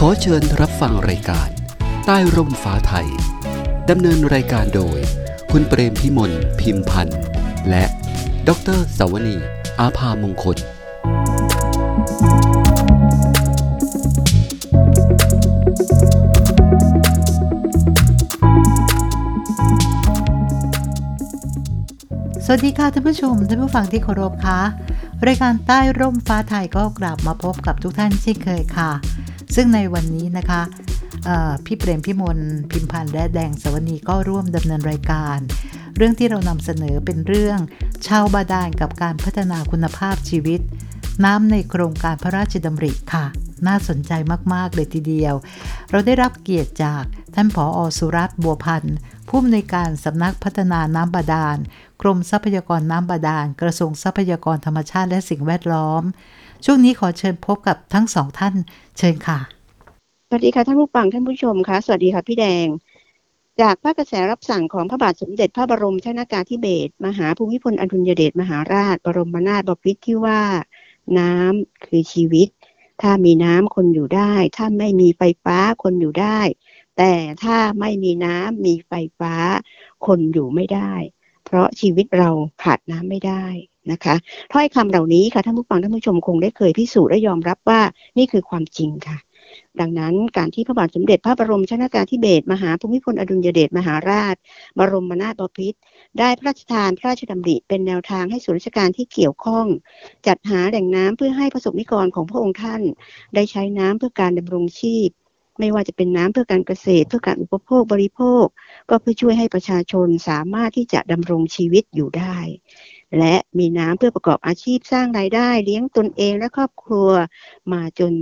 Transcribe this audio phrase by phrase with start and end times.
[0.00, 1.48] ขอเชิญรับฟังรายการ
[2.06, 3.08] ใต้ร่มฟ้าไทย
[3.90, 4.98] ดำเนินรายการโดย
[5.50, 7.20] คุณเปรมพิมลพิมพันธ์
[7.68, 7.84] และ
[8.48, 9.36] ดรสวนี
[9.80, 10.56] อาภามงคล
[22.44, 24.60] สวัสดีค่ะท่านผู้ชมท่านผู้ฟังที่เคารพค่ะ
[25.26, 28.92] รายการใต้ร่มฟ้าไทยก็กลับมาพบกับทุกท่านเช่นเคยค่ะ
[29.54, 30.62] ซึ่งในวันนี้นะคะ
[31.64, 32.38] พี่เปรมพิมล
[32.70, 35.38] พิมพันธ์และแดงสวนีก็ร่วมดำเนินรายการ
[35.96, 37.58] เรื่องที่เรานำเสนอเป็นเรื่อง
[38.06, 40.60] ชาวบาดาลกับการพัฒนาคุณภาพชีวิต
[41.24, 43.24] น้ำในโครงการพระราชดำริค่ะ
[43.66, 44.12] น่าสนใจ
[44.54, 45.34] มากๆเลยทีเดียว
[45.90, 47.02] เราได้รับเกียรติจาก
[47.34, 48.96] ท่านผออสุรัตน์บัวพันธ์
[49.28, 51.58] ผู้อำนวยการสำนักพัฒนาน้ำบาดาล
[52.02, 56.02] กรมทรัพยากรน้ำบาดาล กระทรวงทรัพยากรธรรมชาติและสิ่งแวดล้อม
[56.68, 58.54] ช่วงนี้ขอเชิญพบกับทั้งสองท่าน
[58.98, 59.38] เชิญค่ะ
[60.28, 62.66] สวัสดีค่ะท่านผู้ฟังท่านผู้ชมค่ะสวัสดีค่ะพี่แดง
[63.60, 70.42] จากพระกระแสรับสั่งของพระบาทสมเด็จพระบรมชนากาธิเบศรมหาภูมิพลอดุลยเดชมหาราช บรมนาถบพิตรที่ว่า
[71.18, 72.48] น้ำคือชีวิต
[73.02, 76.40] ถ้ามีน้ำคนอยู่ได้ ถ้าไม่มีไฟฟ้าคนอยู่ได้
[76.98, 79.34] แต่ถ้าไม่มีน้ำมีไฟฟ้า
[80.06, 80.92] คนอยู่ไม่ได้
[81.44, 82.30] เพราะชีวิตเรา
[82.62, 83.44] ขาดน้ำไม่ได้
[83.92, 84.14] นะคะ
[84.52, 87.80] ถ้อยคำเหล่านี้ค่ะท่านผู้ฟังท่านผู้ชมคงได้เคยพิสูจน์และยอมรับว่า
[88.18, 89.18] นี่คือความจริงค่ะ
[89.80, 94.34] ดังนั้นการที่พระบาทสมเด็จพระบรมชนากาธิเบศรมหาภูมิพลอดุลยเดชมหาราช
[94.78, 95.78] บรมนาถบพิตร
[96.18, 99.66] ได้พระราชทานพระราชดำริเป็นแนวทางให้ส่วนราชการที่เกี่ยวข้อง
[100.26, 102.82] จัดหาแหล่งน้ำเพื่อให้ประสบนิกรของพระองค์ท่าน
[103.34, 105.10] ได้ใช้น้ำเพื่อการดำรงชีพ
[105.60, 108.46] ไม่ว่าจะเป็นน้ำเพื่อการเกษตรเพื่อการอุปโภคบริโภค
[108.90, 112.36] ก็เพื่อช่วยให้ประชาชนสามารถที่จะดำรงชีวิตอยู่ได้
[113.18, 117.08] และมีน้ำเพื่อประกอบอาชีพสร้างรายได้ เลี้ยงตนเองและครอบครัว
[117.72, 118.12] มาจน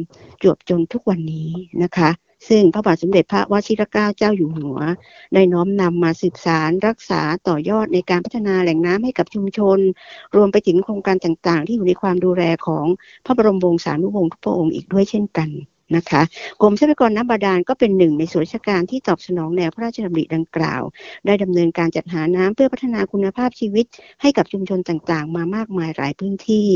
[0.42, 1.50] จวบจนทุกวันนี้
[1.82, 2.10] นะคะ
[2.48, 4.78] ซึ่งพระบาทสมเด็จพระวชิรเกล้าเจ้าอยู่หัว
[5.34, 9.78] ได้น้อมนำมาสืบสารรักษาต่อยอดในการพัฒนาแหล่งน้ำให้กับชุมชน
[10.36, 12.86] รวมไปถึงโครงการต่างๆ ที่อยู่ในความดูแลของ
[13.24, 15.50] พระบรมวงศานุวงศ์ทุกพระองค์อีกด้วยเช่นกัน
[15.96, 16.22] นะคะ
[16.60, 20.82] กรมทรัพยากรน้ำบาดาลก็เป็นหนึ่งในส่วนราชการที่ตอบสนองแนวพระราชดำริดังกล่าว
[21.26, 23.86] ได้ดำเนินการจัดหาน้ำเพื่อพัฒนาคุณภาพชีวิต
[24.20, 26.66] ให้กับชุมชนต่างๆ มามากมายหลายพื้นที่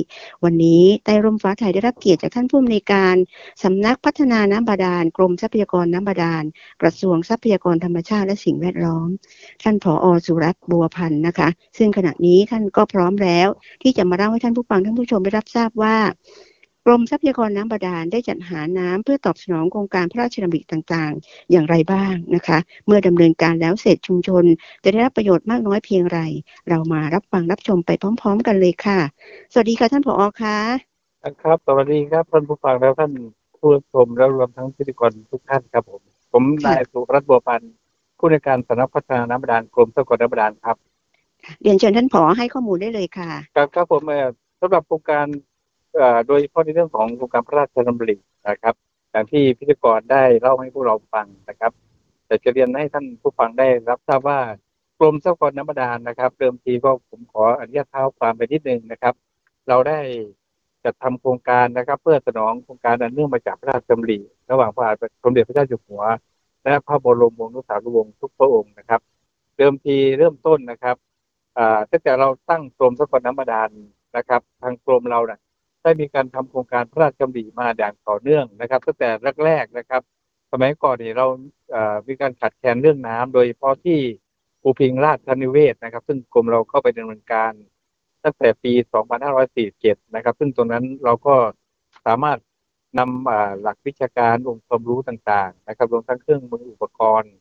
[0.44, 3.16] วันนี้ใต้ร่มฟ้าไทยได้รับเกียรติจากท่านผู้อำนวยการ
[3.62, 6.44] สำนักพัฒนาน้ำบาดาลกรมทรัพยากรน้ำบาดาล
[6.82, 9.08] กระทรวงทรัพยากรธรรมชาติและสิ่งแวดล้อม
[9.62, 11.48] ท่านผออสุรัตน์บัวพันธ์นะคะ
[11.78, 13.48] ซึ่งขณะนี้ท่านก็พร้อมแล้ว
[13.82, 15.96] ที่จะมาเล่าให้ท่านผู้ฟังท่านผู้ชมได้รับทราบว่า
[16.88, 24.44] รมทรัพยากรน้ำบาดาลได้จัดหาน้ำเพื่อตอบสนองโครงการพระราชดำริต่างๆ อย่างไรบ้างนะคะ เมื่อดำเนินการแล้วเสร็จชุมชน
[24.84, 26.20] จะได้รับประโยชน์มากน้อยเพียงไร
[26.68, 27.90] เรามารับฟังรับชมไป
[28.20, 28.98] พร้อม ๆ กันเลยค่ะ
[29.52, 30.58] สวัสดีค่ะท่านผอค่ะ
[31.42, 33.12] ครับ สวัสดีครับท่านผู้ฟังและท่าน
[33.60, 36.00] ผู้ชมและรวมทั้งพิธีกรทุกท่านครับผม
[36.32, 37.72] ผมนายสุรัตน์บัวพันธ์
[38.18, 40.76] ผู้ในวยการสำนักพัฒนาน้ำบาดาลกรมทรัพยากรน้ำบาดาลครับ
[41.62, 44.28] เรียนเชิญท่านผอให้ข้อมูลได้เลยค่ะ ครับครับผมเอ่อ
[44.60, 45.47] สำหรับโครงการเอ่อ
[46.26, 48.16] โดยเฉพาะในเรื่องของโครงการพระราชดำริ
[48.48, 48.74] นะครับ
[49.12, 51.72] อย่างที่พิธีกรได้เล่าให้พวกเราฟังนะครับ
[52.26, 54.38] แต่จะเรียนให้ท่านผู้ฟังได้รับทราบว่า
[54.98, 59.14] กรมทรัพยากรน้ำบาดาลนะครับเดิมทีก็ผมขออนุญาตเท้าความไปนิดนึงนะครับ
[59.68, 60.00] เราได้
[60.84, 64.18] จัดทำโครงการนะครับ เพื่อสนองโครงการอันเนื่องมาจากพระราชดำริ
[64.50, 64.94] ระหว่างพระบาท
[65.24, 66.02] สมเด็จพระเจ้าอยู่หัว
[66.64, 69.00] และพระบรมวงศานุวงศ์ทุกพระองค์นะครับ
[69.56, 70.96] เดิมทีเริ่มต้นนะครับ
[71.58, 73.70] อ่าตั้งแต่เราตั้งกรมทรัพยากรน้ำบาดาล
[74.16, 75.38] นะครับ ทางกรมเราเนี่ย
[75.82, 79.08] ได้มีการทำโครงการพระราชดำริมาอย่างต่อเนื่องนะครับตั้งแต่
[79.44, 80.02] แรกๆนะครับ
[80.52, 81.26] สมัยก่อนนี่เรา
[82.08, 83.98] มีการขาดแคลนเรื่องน้ำโดยเฉพาะที่
[84.62, 87.52] ภูพิงราชนิเวศนะครับ ซึ่งกรมเราเข้าไปดำเนินการ
[88.24, 88.72] ตั้งแต่ปี
[89.44, 91.34] 2547 นะครับ ซึ่งตรงนั้นเราก็
[92.06, 92.38] สามารถ
[92.98, 97.32] นำหลักวิชาการองค์ความรู้ต่างๆ นะครับรวมทั้งเครื่องมืออุปกรณ์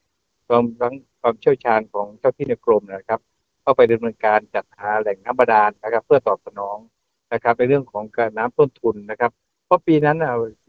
[0.50, 3.20] รวมทั้งความเชี่ยวชาญของเจ้าที่ในกรมนะครับ
[3.62, 6.78] เข้าไปดำเนินการจัดหาแหล่งน้ำบาดาลนะครับ เพื่อตอบสนอง
[7.34, 9.32] นะครับในเรื่องของการน้ำต้นทุนนะครับ
[9.66, 10.18] เพราะปีนั้น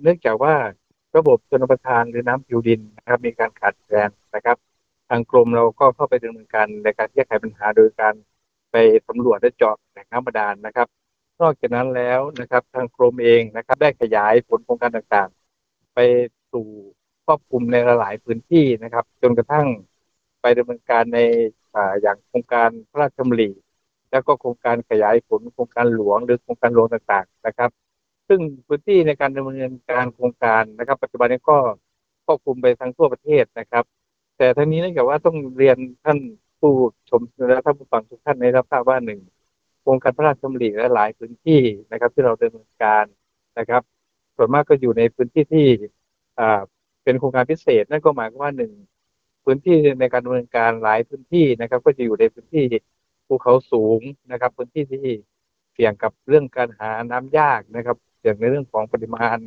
[0.03, 0.55] เนื่องจากว่า
[1.17, 4.57] ระบบชนประทานหรือน้ำผิวดินนะครับมีการขาดแคลนนะครับ
[5.09, 8.15] ทางกรมเราก็เข้าไปดำเนินการในการแก้ไขปัญหาโดยการ
[8.73, 8.77] ไป
[9.09, 10.89] สำรวจและเจาะแหล่งน้ำบาดาลนะครับ
[11.41, 15.99] นอกจากนั้นแล้วนะครับ ทางกรมเองนะครับ ได้ขยายผลโครงการต่างๆ ไป
[16.53, 16.67] สู่
[17.25, 19.67] ครอบคลุมในหลายพื้นที่นะครับ จนกระทั่ง
[20.41, 21.19] ไปดำเนินการใน
[21.75, 23.49] ออย่างโครงการพระราชดำริ
[24.11, 27.71] แล้วก็โครงการขยายผลโครงการหลวงหรือโครงการหลวงต่างๆนะครับ
[28.29, 31.59] ซึ่งพื้นที่ในการดำเนินการโครงการนะครับ ปัจจุบันนี้ก็
[32.27, 33.85] ครอบคลุมไปทั้งทั่วประเทศนะครับ
[34.37, 36.19] แต่ทั้งนี้เนื่องจากว่าต้องเรียนท่าน
[36.61, 36.73] ผู้
[37.11, 39.21] ชมและท่านผู้ฟังทุกท่านในรับทราบว่าหนึ่ง
[39.81, 41.61] โครงการพระราชดำริและหลายพื้นที่
[41.93, 43.05] นะครับ ที่เราดำเนินการ
[43.59, 43.83] นะครับ
[44.37, 45.67] ส่วนมากก็อยู่ในพื้นที่ที่
[47.05, 48.73] เป็นโครงการพิเศษนั่นก็หมายความว่าหนึ่ง
[49.45, 52.65] พื้นที่ในการดำเนินการหลายพื้นที่นะครับ ก็จะอยู่ในพื้นที่
[53.29, 55.07] ภูเขาสูงนะครับ พื้นที่ที่
[55.73, 59.39] เสี่ยงกับเรื่องการหาน้ำยากนะครับ เสี่ยงในเรื่องของปริมาณ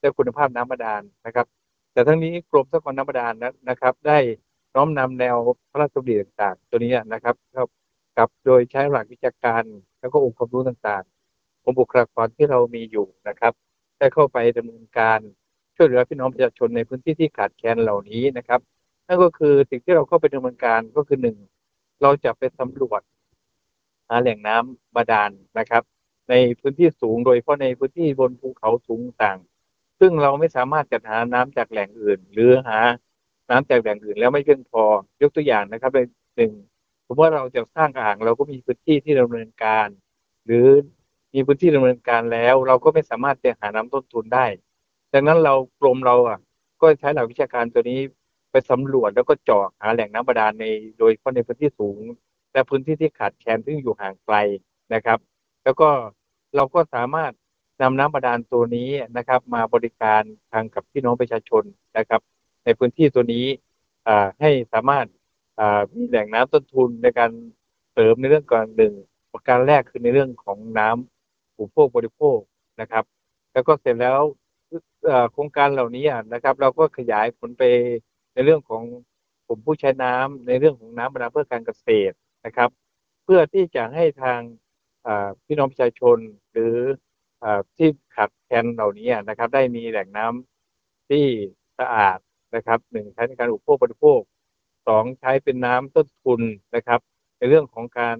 [0.00, 1.46] และคุณภาพน้ำบาดาลนะครับ
[1.92, 3.34] แต่ทั้งนี้กรมทรัพยากรน้ำบาดาล
[3.68, 4.18] นะครับ ได้
[4.74, 5.36] น้อมนำแนว
[5.70, 7.34] พระราชดำริต่างๆ ตัวนี้นะครับ
[8.18, 9.62] กับโดยใช้หลักวิชาการ
[10.00, 13.52] แล้วก็องค์ความรู้ต่างๆของบุคลากรที่เรามีอยู่นะครับ
[13.98, 15.20] ได้เข้าไปดำเนินการ
[15.76, 18.60] ช่วยเหลือพี่น้องประชาชนในพื้นที่ที่ขาดแคลนเหล่านี้นะครับ
[19.06, 21.36] นั่นก็คือสิ่งที่เราเข้าไปดำเนินการก็คือหนึ่ง
[22.02, 23.00] เราจะไปสำรวจ
[24.10, 25.82] หาแหล่งน้ำบาดาลนะครับ
[26.30, 29.38] ในพื้นที่สูงโดยเฉพาะในพื้นที่บนภูเขาสูงต่าง
[30.00, 32.78] ซึ่งเราไม่สามารถจัดหาน้ำจากแหล่งอื่น หรือหา
[33.50, 34.82] น้ำจากแหล่งอื่นแล้วไม่เพียงพอ
[35.22, 36.52] ยกตัวอย่างนะครับเป็นหนึ่ง
[37.06, 39.88] ผมว่าเราจะสร้างอ่างเราก็มีพื้นที่ที่ดำเนินการ
[40.46, 40.66] หรือ
[41.34, 44.46] มีพื้นที่ดำเนินการแล้ว เราก็ไม่สามารถจะหาน้ำต้นทุนได้
[45.12, 46.38] ดังนั้นเรากรมเราอะ
[46.80, 48.00] ก็ใช้หลักวิชาการตัวนี้
[48.50, 50.64] ไปสำรวจแล้วก็เจาะหาแหล่งน้ำบาดาลใน
[50.98, 51.98] โดยเฉพาะในพื้นที่สูง
[52.52, 54.36] และพื้นที่ที่ขาดแคลนซึ่งอยู่ห่างไกล
[54.94, 55.18] นะครับ
[55.64, 55.88] แล้วก็
[56.56, 57.32] เราก็สามารถ
[57.82, 61.62] นำน้ำบาดาลตัวนี้นะครับ มาบริการทางกับพี่น้องประชาชน
[61.98, 62.20] นะครับ
[62.64, 63.46] ในพื้นที่ตัวนี้
[64.40, 65.06] ให้สามารถ
[65.94, 67.30] มีแหล่งน้ำต้นทุนในการ
[67.92, 68.94] เสริมในเรื่องก่อนหนึ่ง
[69.32, 72.38] ประการแรกคือในเรื่องของน้ำอุปโภคบริโภค
[72.80, 73.04] นะครับ
[73.52, 74.20] แล้วก็เสร็จแล้ว
[75.32, 77.62] โครงการเหล่านี้นะครับ เราก็ขยายผลไป
[78.34, 78.82] ในเรื่องของ
[79.46, 82.14] กลุ่มผู้ใช้น้ำในเรื่องของน้ำบรรดาเพื่อการเกษตร
[82.44, 82.70] นะครับ
[83.24, 84.40] เพื่อที่จะให้ทาง
[85.44, 86.18] พี่น้องประชาชน
[86.52, 86.76] หรือ
[87.76, 91.24] ที่ขัดแคลนเหล่านี้นะครับ ได้มีแหล่งน้ำที่
[91.78, 92.18] สะอาด
[92.54, 94.20] นะครับหนึ่งใช้ในการอุปโภคบริโภค
[94.86, 96.40] สองใช้เป็นน้ำต้นทุน
[96.74, 97.00] นะครับ
[97.38, 98.16] ในเรื่องของการ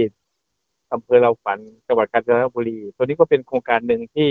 [0.93, 4.29] อำเภอเราฝันจังหวัดกาญจนบุรี ตัวนี้ก็เป็นโครงการหนึ่งที่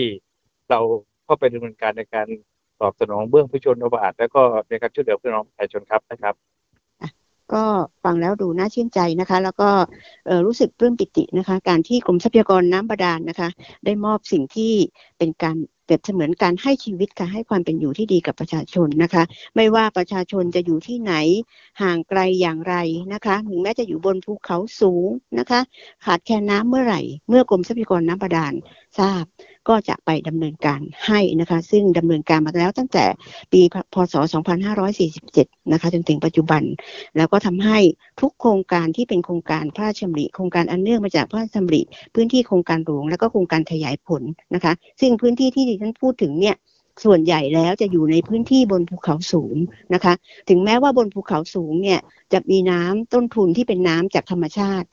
[0.71, 0.81] เรา
[1.25, 2.27] เข้าไปดำเนินการในการ
[2.81, 6.35] ตอบสนองเบื้องผู้ชนบาทและก็ในการช่วยเหลือพี่น้องประชาชนครับนะครับ
[7.55, 7.65] ก็
[8.05, 9.69] ฟังแล้วดูน่าชื่นใจนะคะ แล้วก็
[10.47, 13.49] รู้สึกปลื้มปิตินะคะ การที่กรมทรัพยากรน้ำบาดาลนะคะ
[13.85, 14.73] ได้มอบสิ่งที่
[15.19, 15.57] เป็นการ
[15.87, 19.23] เปรียบเสมือนการให้ชีวิตค่ะให้ความเป็นอยู่ที่ดีกับประชาชนนะคะ
[19.57, 21.13] ไม่ว่าประชาชนจะอยู่ที่ไหน
[21.83, 22.75] ห่างไกลอย่างไร
[23.13, 25.61] นะคะถึงแม้จะอยู่บนภูเขาสูงนะคะ
[26.05, 28.55] ขาดแคลนน้ำเมื่อไหร่ เมื่อกรมทรัพยากรน้ำบาดาล
[28.99, 29.25] ทราบ
[29.69, 33.05] ก็จะไปดำเนินการให้นะคะ ซึ่งดำเนินการมาแล้วตั้งแต่
[33.53, 33.61] ปี
[33.95, 34.15] พศ
[34.93, 36.63] 2547 นะคะจนถึงปัจจุบัน
[37.17, 37.79] แล้วก็ทำให้
[38.21, 41.83] ทุกโครงการที่เป็นโครงการพระราชดำริโครงการอันเนื่องมาจากพระราชดำริ
[42.15, 44.23] พื้นที่โครงการหลวงแล้วก็โครงการขยายผล
[44.55, 46.57] นะคะ ซึ่งพื้นที่ที่ดิฉันพูดถึงเนี่ย
[47.05, 49.57] ส่วนใหญ่แล้วจะอยู่ในพื้นที่บนภูเขาสูง
[49.95, 50.15] นะคะ
[50.49, 52.01] ถึงแม้ว่าบนภูเขาสูงเนี่ย
[52.33, 54.89] จะมีน้ำต้นทุนที่เป็นน้ำจากธรรมชาติ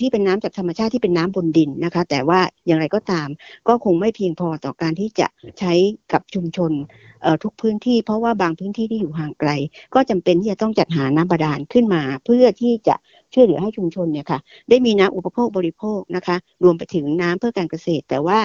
[0.00, 3.28] ที่เป็นน้ำจากธรรมชาติที่เป็นน้ำบนดินนะคะ แต่ว่าอย่างไรก็ตาม
[3.68, 5.26] ก็คงไม่เพียงพอต่อการที่จะ
[5.58, 5.72] ใช้
[6.12, 6.72] กับชุมชน
[7.22, 9.50] เอ่อทุกพื้นที่ เพราะว่าบางพื้นที่ที่อยู่ห่างไกล
[9.94, 12.96] ก็จำเป็นที่จะต้องจัดหาน้ำบาดาลขึ้นมา เพื่อที่จะ
[13.34, 14.38] ช่วยเหลือให้ชุมชนเนี่ยค่ะ
[14.68, 18.40] ได้มีน้ำอุปโภคบริโภคนะคะ รวมไปถึงน้ำเพื่อการเกษตร แต่ว่า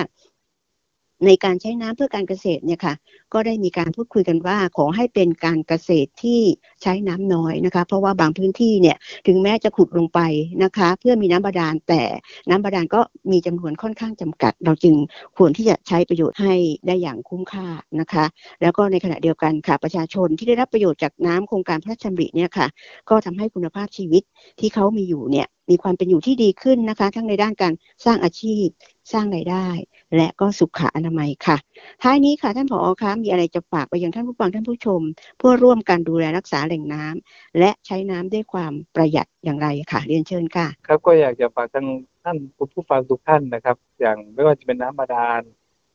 [1.25, 2.93] ในการใช้น้ำเพื่อการเกษตรเนี่ยค่ะ
[3.33, 6.41] ก็ได้มีการพูดคุยกันว่าขอให้เป็นการเกษตรที่
[6.81, 8.97] ใช้น้ำน้อยนะคะ เพราะว่าบางพื้นที่เนี่ย
[9.27, 10.19] ถึงแม้จะขุดลงไป
[10.63, 12.03] นะคะ เพื่อมีน้ำบาดาลแต่
[12.49, 14.95] น้ำบาดาลก็มีจำนวนค่อนข้างจำกัด เราจึง
[15.37, 16.53] ควรที่จะใช้ประโยชน์ให้
[16.87, 17.67] ได้อย่างคุ้มค่า
[17.99, 18.25] นะคะ
[18.61, 22.67] แล้วก็ในขณะเดียวกันค่ะประชาชนที่ได้รับประโยชน์จากน้ำโครงการพระราชดำริเนี่ยค่ะ
[23.09, 24.23] ก็ทำให้คุณภาพชีวิต
[24.59, 27.73] ที่เขามีอยู่เนี่ยมีความเป็นอยู่ที่ดีขึ้นนะคะ ทั้งในด้านการ
[28.05, 28.65] สร้างอาชีพ
[29.13, 29.67] สร้างรายได้
[30.15, 31.57] และก็สุขอนามัยค่ะ
[32.01, 35.01] ท้ายนี้ค่ะท่านผอคะมีอะไรจะฝากไปยังท่านผู้ฟังท่านผู้ชม
[35.37, 41.85] เพื่อร่วมกันดูแลรักษาแหล่งน้ำและใช้น้ำด้วยความประหยัดอย่างไรค่ะเรียนเชิญค่ะ ครับก็อยากจะฝากท่าน
[42.23, 42.37] ท่าน
[42.73, 45.41] ผู้ฟังทุกท่านนะครับ อย่างไม่ว่าจะเป็นน้ำบาดาล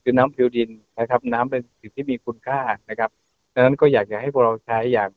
[0.02, 3.11] คือน้ำผิวดินนะครับ น้ำเป็นสิ่งที่มีคุณค่านะครับ
[3.54, 5.11] ดังนั้นก็อยากจะให้พวกเราใช้อย่าง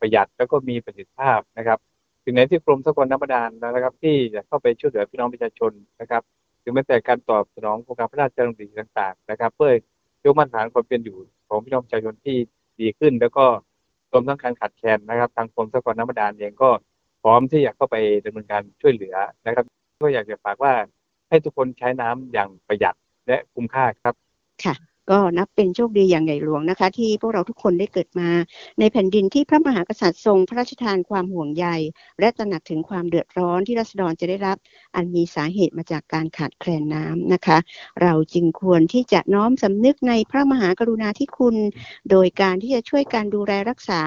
[0.00, 1.78] ประหยัดแล้วก็มีประสิทธิภาพนะครับ
[2.24, 6.22] ถึงไหนที่กรมสกลน้ำบาดาลนะครับ ที่จะเข้าไปช่วยเหลือพี่น้องประชาชนนะครับ
[6.70, 9.72] ถึงแม้แต่การตอบสนองโครงการพระราชดำริต่าง ๆ นะครับ เพื่อ
[10.24, 12.36] ยกมาตรฐานความเป็นอยู่ของพี่น้องประชาชนที่
[12.80, 13.44] ดีขึ้น แล้วก็
[14.12, 16.70] รวมทั้งการขาดแคลนนะครับ ทางกรมสกรน้ำบาดาลเองก็
[17.22, 19.64] พร้อมที่อยากเข้าไปดำเนินการช่วยเหลือนะครับ
[20.02, 20.72] ก็อยากจะฝากว่า
[21.28, 22.94] ให้ทุกคนใช้น้ำอย่างประหยัด
[23.26, 24.14] และคุ้มค่าครับ
[24.64, 24.74] ค่ะ
[25.10, 28.30] ก็นับเป็นโชคดีอย่างใหญ่หลวงนะคะ ที่พวกเราทุกคนได้เกิดมา
[28.78, 31.66] ในแผ่นดินที่พระมหากษัตริย์ทรงพระราชทานความห่วงใย
[32.20, 34.56] และตระหนักถึงความเดือดร้อนที่รัษฎรจะได้รับ
[34.94, 37.58] อันมีสาเหตุมาจากการขาดแคลนน้ำนะคะ
[38.02, 41.56] เราจึงควรที่จะน้อมสำนึกในพระมหากรุณาธิคุณ
[42.10, 44.02] โดยการที่จะช่วยการดูแลรักษา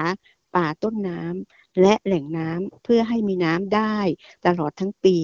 [0.54, 3.96] ป่าต้นน้ำ และแหล่งน้ำเพื่อให้มีน้ำได้
[4.46, 5.18] ตลอดทั้งปี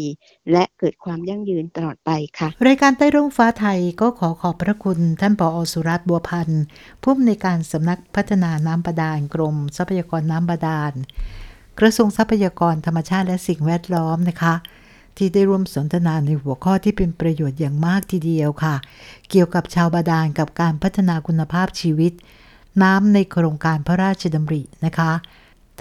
[0.52, 6.62] และเกิดความยั่งยืนตลอดไปค่ะ รายการใต้ร่มฟ้าไทยก็ขอขอบพระคุณท่านปออสุรัตน์บัวพันธ์
[7.02, 10.92] ผู้อำนวยการสำนักพัฒนาน้ำบาดาลกรม ทรัพยากรน้ำบาดาล
[11.78, 14.54] กระทรวงทรัพยากรธรรมชาติและสิ่งแวดล้อมนะคะ
[15.16, 18.74] ที่ได้ร่วมสนทนาในหัวข้อที่เป็นประโยชน์อย่างมากทีเดียวค่ะ
[19.30, 22.12] เกี่ยวกับชาวบาดาลกับการพัฒนาคุณภาพชีวิต
[22.82, 25.12] น้ำในโครงการพระราชดำรินะคะ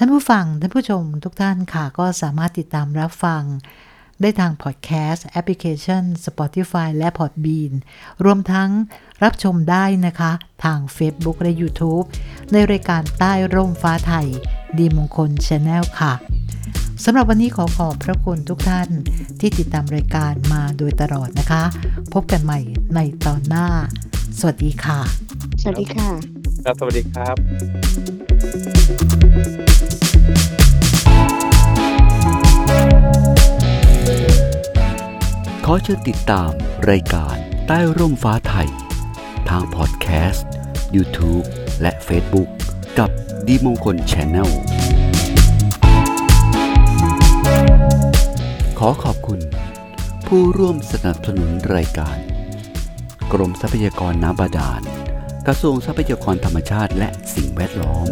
[0.01, 3.43] ท่านผู้ฟัง ท่านผู้ชมทุกท่านค่ะ ก็สามารถติดตามรับฟัง
[4.21, 7.71] ได้ทางพอดแคสต์แอปพลิเคชัน Spotify และ Podbean
[8.25, 8.69] รวมทั้ง
[9.23, 10.31] รับชมได้นะคะ
[10.63, 12.05] ทาง Facebook และ YouTube
[12.51, 14.27] ในรายการใต้ร่มฟ้าไทย
[14.77, 16.13] ดีมงคล Channel ค่ะ
[17.03, 18.89] สำหรับวันนี้ขอขอบพระคุณทุกท่าน
[19.39, 21.63] ที่ติดตามรายการมาโดยตลอดนะคะ
[22.13, 22.59] พบกันใหม่
[22.95, 23.67] ในตอนหน้า
[24.39, 24.99] สวัสดีค่ะ
[25.61, 26.09] สวัสดีค่ะ
[26.65, 28.18] ครับ สวัสดีครับ
[35.71, 36.51] อเชิญติดตาม
[36.89, 37.35] รายการ
[37.67, 38.69] ใต้ร่มฟ้าไทย
[39.49, 40.47] ทางพอดแคสต์
[40.95, 41.45] YouTube
[41.81, 42.49] และ Facebook
[42.99, 43.09] กับ
[43.47, 44.51] ดีมงคล Channel
[48.79, 49.39] ขอขอบคุณ
[50.27, 52.17] ผู้ร่วมสนับสนุนรายการ
[53.33, 54.81] กรมทรัพยากรน้ำบาดาล
[55.47, 58.07] กระทรวงทรัพยากรธรรมชาติและสิ่งแวดล้อม